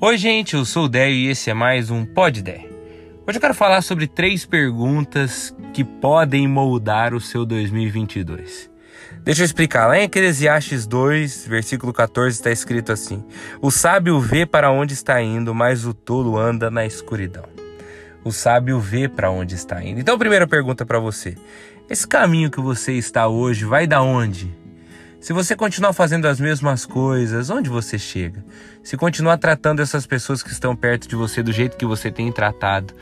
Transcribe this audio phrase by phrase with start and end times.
[0.00, 2.64] Oi, gente, eu sou o Déio e esse é mais um Pod Dé.
[3.26, 8.70] Hoje eu quero falar sobre três perguntas que podem moldar o seu 2022.
[9.24, 9.88] Deixa eu explicar.
[9.88, 13.24] Lá em Eclesiastes 2, versículo 14, está escrito assim:
[13.60, 17.46] O sábio vê para onde está indo, mas o tolo anda na escuridão.
[18.22, 19.98] O sábio vê para onde está indo.
[19.98, 21.34] Então, a primeira pergunta para você:
[21.90, 24.56] Esse caminho que você está hoje vai da onde?
[25.20, 28.44] Se você continuar fazendo as mesmas coisas, onde você chega?
[28.84, 32.30] Se continuar tratando essas pessoas que estão perto de você do jeito que você tem
[32.30, 32.94] tratado,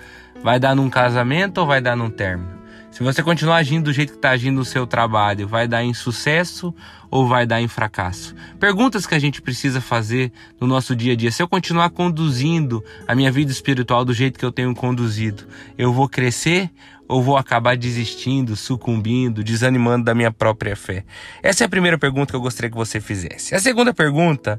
[0.42, 2.55] vai dar num casamento ou vai dar num término?
[2.96, 5.92] Se você continuar agindo do jeito que está agindo no seu trabalho, vai dar em
[5.92, 6.74] sucesso
[7.10, 8.34] ou vai dar em fracasso?
[8.58, 11.30] Perguntas que a gente precisa fazer no nosso dia a dia.
[11.30, 15.46] Se eu continuar conduzindo a minha vida espiritual do jeito que eu tenho conduzido,
[15.76, 16.70] eu vou crescer
[17.06, 21.04] ou vou acabar desistindo, sucumbindo, desanimando da minha própria fé?
[21.42, 23.54] Essa é a primeira pergunta que eu gostaria que você fizesse.
[23.54, 24.58] A segunda pergunta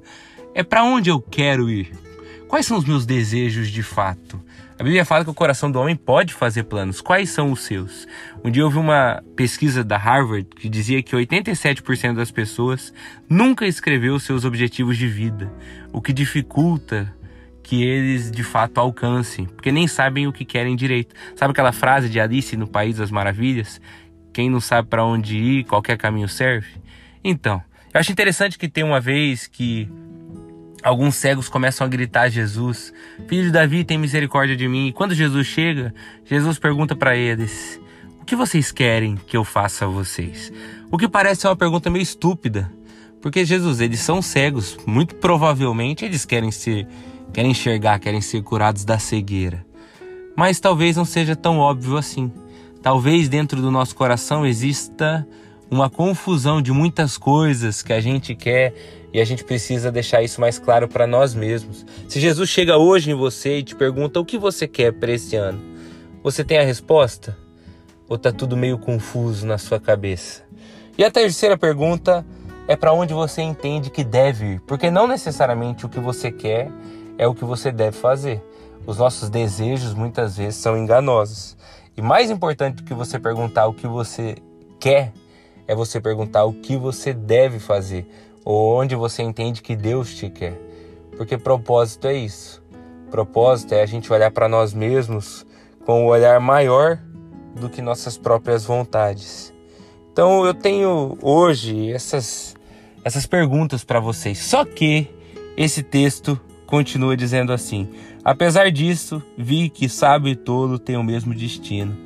[0.54, 2.07] é para onde eu quero ir?
[2.48, 4.42] Quais são os meus desejos de fato?
[4.80, 7.02] A Bíblia fala que o coração do homem pode fazer planos.
[7.02, 8.08] Quais são os seus?
[8.42, 12.94] Um dia vi uma pesquisa da Harvard que dizia que 87% das pessoas
[13.30, 15.52] nunca escreveu seus objetivos de vida,
[15.92, 17.14] o que dificulta
[17.62, 21.14] que eles de fato alcancem, porque nem sabem o que querem direito.
[21.36, 23.82] Sabe aquela frase de Alice no País das Maravilhas?
[24.32, 26.70] Quem não sabe para onde ir, qualquer caminho serve?
[27.22, 27.62] Então,
[27.94, 29.90] eu acho interessante que tem uma vez que
[30.84, 32.94] alguns cegos começam a gritar a Jesus:
[33.28, 34.88] Filho de Davi, tem misericórdia de mim.
[34.88, 35.94] E quando Jesus chega,
[36.26, 37.80] Jesus pergunta para eles:
[38.22, 40.52] O que vocês querem que eu faça a vocês?
[40.92, 42.72] O que parece uma pergunta meio estúpida,
[43.22, 46.88] porque Jesus, eles são cegos, muito provavelmente eles querem ser
[47.34, 49.66] querem enxergar, querem ser curados da cegueira.
[50.36, 52.32] Mas talvez não seja tão óbvio assim.
[52.82, 55.28] Talvez dentro do nosso coração exista
[55.70, 58.74] uma confusão de muitas coisas que a gente quer
[59.14, 61.86] e a gente precisa deixar isso mais claro para nós mesmos.
[62.08, 65.36] Se Jesus chega hoje em você e te pergunta o que você quer para esse
[65.36, 65.60] ano,
[66.24, 67.38] você tem a resposta?
[68.08, 70.44] Ou está tudo meio confuso na sua cabeça?
[70.98, 72.26] E a terceira pergunta
[72.68, 76.72] é para onde você entende que deve ir, porque não necessariamente o que você quer
[77.18, 78.42] é o que você deve fazer.
[78.86, 81.58] Os nossos desejos muitas vezes são enganosos.
[81.96, 84.36] E mais importante do que você perguntar o que você
[84.80, 85.12] quer,
[85.68, 88.08] é você perguntar o que você deve fazer,
[88.46, 90.60] ou onde você entende que Deus te quer.
[91.18, 92.64] Porque propósito é isso.
[93.12, 95.46] Propósito é a gente olhar para nós mesmos
[95.86, 97.00] com um olhar maior
[97.56, 99.54] do que nossas próprias vontades.
[100.12, 102.56] Então eu tenho hoje essas
[103.04, 104.38] essas perguntas para vocês.
[104.40, 105.08] Só que
[105.56, 107.88] esse texto continua dizendo assim:
[108.24, 111.98] Apesar disso, vi que sábio e tolo têm o mesmo destino.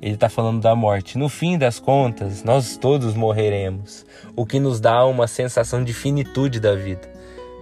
[0.00, 1.18] Ele está falando da morte.
[1.18, 6.58] No fim das contas, nós todos morreremos, o que nos dá uma sensação de finitude
[6.58, 7.10] da vida.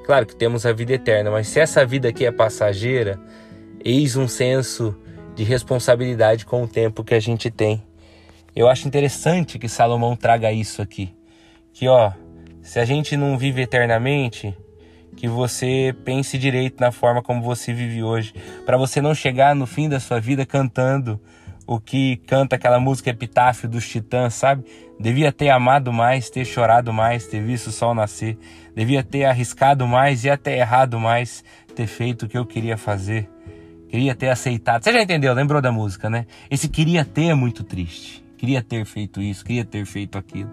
[0.05, 3.21] Claro que temos a vida eterna, mas se essa vida aqui é passageira,
[3.85, 4.97] eis um senso
[5.35, 7.83] de responsabilidade com o tempo que a gente tem.
[8.55, 11.15] Eu acho interessante que Salomão traga isso aqui.
[11.73, 12.13] Que ó,
[12.63, 14.57] se a gente não vive eternamente,
[15.17, 18.33] que você pense direito na forma como você vive hoje,
[18.65, 21.21] para você não chegar no fim da sua vida cantando
[21.69, 24.65] o que canta aquela música epitáfio dos Titãs, sabe?
[24.99, 28.39] Devia ter amado mais, ter chorado mais, ter visto o sol nascer.
[28.75, 33.29] Devia ter arriscado mais e até errado mais, ter feito o que eu queria fazer.
[33.91, 34.83] Queria ter aceitado.
[34.83, 35.35] Você já entendeu?
[35.35, 36.25] Lembrou da música, né?
[36.51, 38.25] Esse queria ter é muito triste.
[38.39, 40.51] Queria ter feito isso, queria ter feito aquilo.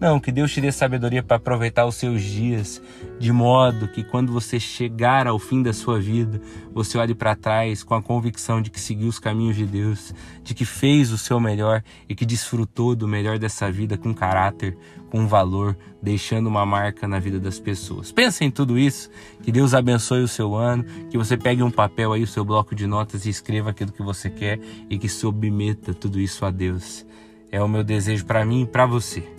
[0.00, 2.80] Não, que Deus te dê sabedoria para aproveitar os seus dias,
[3.18, 6.40] de modo que quando você chegar ao fim da sua vida,
[6.72, 10.14] você olhe para trás com a convicção de que seguiu os caminhos de Deus,
[10.44, 14.78] de que fez o seu melhor e que desfrutou do melhor dessa vida com caráter,
[15.10, 18.12] com valor, deixando uma marca na vida das pessoas.
[18.12, 19.10] Pensa em tudo isso,
[19.42, 22.72] que Deus abençoe o seu ano, que você pegue um papel aí, o seu bloco
[22.72, 27.04] de notas e escreva aquilo que você quer e que submeta tudo isso a Deus.
[27.50, 29.37] É o meu desejo para mim e para você.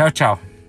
[0.00, 0.59] Tchau, tchau.